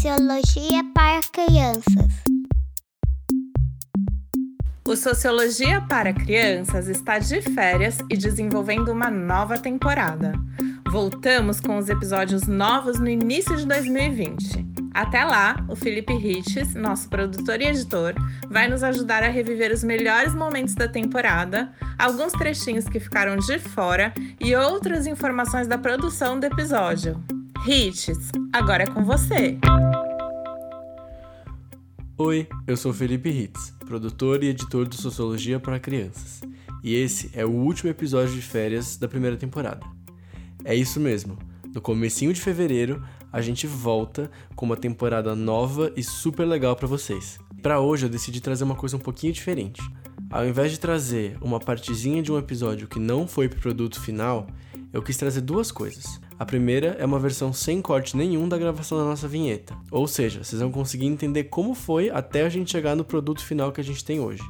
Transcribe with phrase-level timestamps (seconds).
[0.00, 2.08] Sociologia para Crianças.
[4.88, 10.32] O Sociologia para Crianças está de férias e desenvolvendo uma nova temporada.
[10.90, 14.66] Voltamos com os episódios novos no início de 2020.
[14.94, 18.14] Até lá, o Felipe Riches, nosso produtor e editor,
[18.48, 23.58] vai nos ajudar a reviver os melhores momentos da temporada, alguns trechinhos que ficaram de
[23.58, 27.22] fora e outras informações da produção do episódio.
[27.66, 29.58] Riches, agora é com você!
[32.22, 36.42] Oi, eu sou Felipe Ritz, produtor e editor do Sociologia para Crianças,
[36.84, 39.80] e esse é o último episódio de férias da primeira temporada.
[40.62, 41.38] É isso mesmo,
[41.74, 43.02] no comecinho de fevereiro
[43.32, 47.38] a gente volta com uma temporada nova e super legal para vocês.
[47.62, 49.80] Para hoje eu decidi trazer uma coisa um pouquinho diferente.
[50.28, 54.46] Ao invés de trazer uma partezinha de um episódio que não foi pro produto final,
[54.92, 56.20] eu quis trazer duas coisas.
[56.40, 59.76] A primeira é uma versão sem corte nenhum da gravação da nossa vinheta.
[59.90, 63.70] Ou seja, vocês vão conseguir entender como foi até a gente chegar no produto final
[63.70, 64.42] que a gente tem hoje.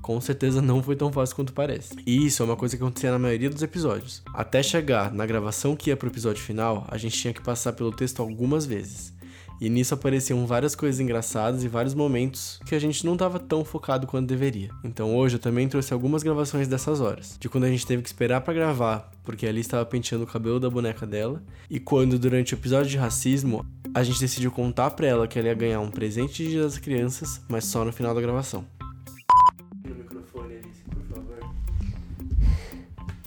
[0.00, 1.96] Com certeza não foi tão fácil quanto parece.
[2.06, 4.22] E isso é uma coisa que acontecia na maioria dos episódios.
[4.32, 7.92] Até chegar na gravação que ia pro episódio final, a gente tinha que passar pelo
[7.92, 9.12] texto algumas vezes.
[9.60, 13.64] E nisso apareciam várias coisas engraçadas e vários momentos que a gente não estava tão
[13.64, 14.70] focado quanto deveria.
[14.82, 18.08] Então hoje eu também trouxe algumas gravações dessas horas, de quando a gente teve que
[18.08, 22.54] esperar para gravar, porque ali estava penteando o cabelo da boneca dela, e quando durante
[22.54, 25.90] o episódio de racismo a gente decidiu contar para ela que ela ia ganhar um
[25.90, 28.66] presente de Dia das Crianças, mas só no final da gravação.
[29.84, 31.38] No microfone, Alice, por favor.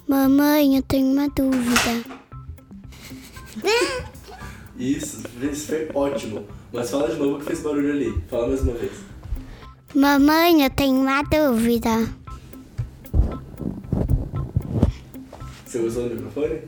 [0.08, 2.18] Mamãe, eu tenho uma dúvida.
[4.78, 6.46] Isso, isso foi ótimo.
[6.72, 8.24] Mas fala de novo que fez barulho ali.
[8.30, 8.92] Fala mais uma vez.
[9.96, 11.90] Mamãe, eu tenho uma dúvida.
[15.66, 16.62] Você usou o microfone?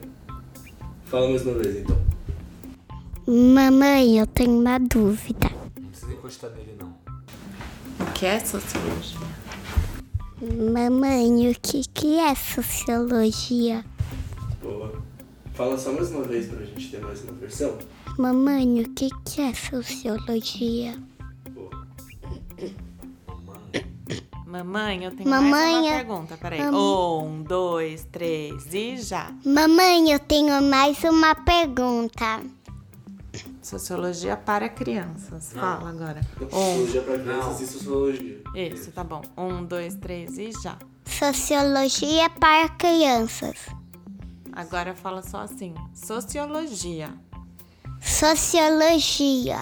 [1.06, 1.98] Fala mais uma vez então.
[3.28, 5.52] Mamãe, eu tenho uma dúvida.
[5.80, 6.96] Não precisa encostar nele, não.
[8.00, 9.20] O que é sociologia?
[10.42, 13.86] Mamãe, o que, que é sociologia?
[14.64, 15.00] Boa.
[15.54, 17.78] Fala só mais uma vez pra gente ter mais uma versão.
[18.24, 20.94] Mamãe, o que, que é sociologia?
[24.46, 26.38] Mamãe, eu tenho Mamãe, mais uma eu- pergunta.
[26.38, 26.60] Peraí.
[26.62, 26.76] Mam-
[27.24, 29.32] Um, dois, três e já.
[29.46, 32.42] Mamãe, eu tenho mais uma pergunta.
[33.62, 35.54] Sociologia para crianças.
[35.54, 36.20] Fala agora.
[36.42, 36.50] Um.
[36.50, 38.42] Sociologia pra crianças e sociologia.
[38.56, 39.22] Isso, tá bom.
[39.38, 40.78] Um, dois, três e já.
[41.06, 43.56] Sociologia para crianças.
[44.52, 45.74] Agora fala só assim.
[45.94, 47.14] Sociologia.
[48.02, 49.58] Sociologia.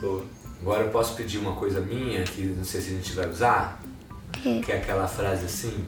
[0.00, 0.24] Boa.
[0.60, 3.80] Agora eu posso pedir uma coisa minha que não sei se a gente vai usar,
[4.32, 4.60] Que?
[4.62, 5.86] que é aquela frase assim: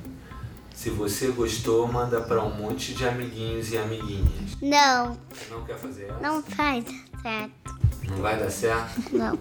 [0.74, 4.56] se você gostou, manda pra um monte de amiguinhos e amiguinhas.
[4.60, 5.16] Não,
[5.50, 6.20] Não quer fazer ela?
[6.20, 6.84] não faz
[7.22, 7.76] certo.
[8.08, 9.16] Não vai dar certo?
[9.16, 9.38] Não.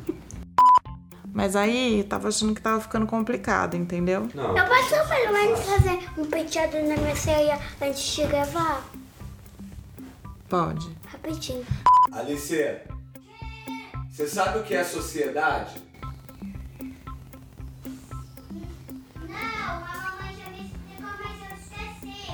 [1.34, 4.30] Mas aí, tava achando que tava ficando complicado, entendeu?
[4.34, 4.58] Não.
[4.58, 8.82] Eu posso pelo menos fazer um penteado na minha ceia antes de gravar?
[10.48, 10.96] Pode.
[11.26, 11.66] Rapidinho.
[12.12, 12.82] Alice,
[14.12, 15.82] você sabe o que é sociedade?
[19.28, 22.32] Não, a mamãe já me explicou, mas eu esqueci.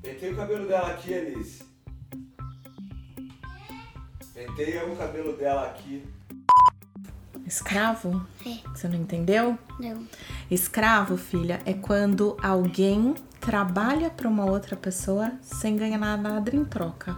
[0.00, 1.64] Pentei o cabelo dela aqui, Alice.
[4.32, 6.04] Pentei o cabelo dela aqui.
[7.44, 8.24] Escravo?
[8.46, 8.58] É.
[8.68, 9.58] Você não entendeu?
[9.80, 10.06] Não.
[10.48, 17.16] Escravo, filha, é quando alguém trabalha para uma outra pessoa sem ganhar nada em troca.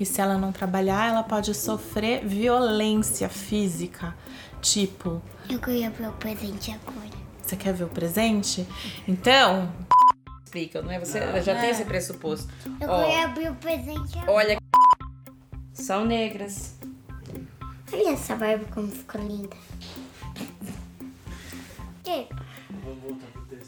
[0.00, 4.14] E se ela não trabalhar, ela pode sofrer violência física.
[4.60, 7.08] Tipo, Eu queria ver o presente agora.
[7.42, 8.66] você quer ver o presente?
[9.08, 9.72] Então.
[10.44, 10.98] Explica, não é?
[11.00, 12.48] Você já tem esse pressuposto.
[12.80, 13.02] Eu Ó.
[13.04, 14.32] queria abrir o presente agora.
[14.32, 14.58] Olha.
[15.72, 16.76] São negras.
[17.92, 19.56] Olha essa barba como ficou linda.
[22.08, 22.26] Que?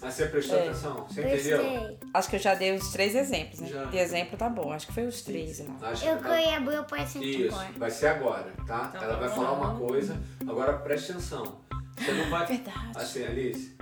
[0.01, 1.07] Mas você prestou atenção?
[1.07, 1.59] Você entendeu?
[1.63, 1.99] Gostei.
[2.15, 3.69] Acho que eu já dei os três exemplos, né?
[3.69, 3.85] Já.
[3.85, 4.73] De exemplo tá bom.
[4.73, 5.91] Acho que foi os três lá.
[5.91, 7.73] Acho Eu que- queria abrir o presente Isso, agora.
[7.77, 8.91] vai ser agora, tá?
[8.95, 11.61] Ela vai falar uma coisa, agora preste atenção.
[11.99, 12.47] Você não vai.
[12.47, 12.93] Verdade.
[12.97, 13.77] Assim, Alice.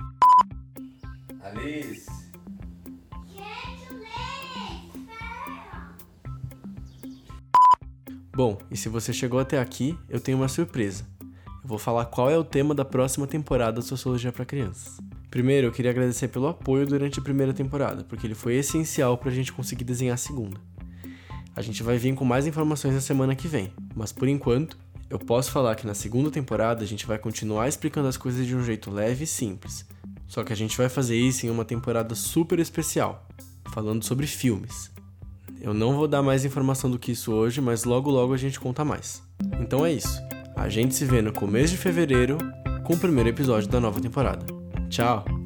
[1.41, 2.09] Alice.
[8.35, 11.05] Bom, e se você chegou até aqui, eu tenho uma surpresa.
[11.69, 14.97] Vou falar qual é o tema da próxima temporada de Sociologia para Crianças.
[15.29, 19.29] Primeiro, eu queria agradecer pelo apoio durante a primeira temporada, porque ele foi essencial para
[19.29, 20.59] a gente conseguir desenhar a segunda.
[21.55, 24.79] A gente vai vir com mais informações na semana que vem, mas por enquanto,
[25.11, 28.55] eu posso falar que na segunda temporada a gente vai continuar explicando as coisas de
[28.55, 29.85] um jeito leve e simples.
[30.27, 33.27] Só que a gente vai fazer isso em uma temporada super especial,
[33.71, 34.89] falando sobre filmes.
[35.61, 38.59] Eu não vou dar mais informação do que isso hoje, mas logo logo a gente
[38.59, 39.21] conta mais.
[39.59, 40.28] Então é isso.
[40.59, 42.37] A gente se vê no começo de fevereiro
[42.83, 44.45] com o primeiro episódio da nova temporada.
[44.89, 45.38] Tchau!